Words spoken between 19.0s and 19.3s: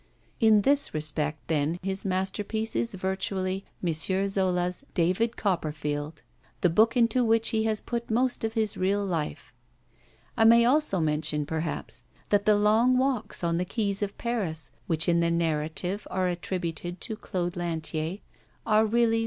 M.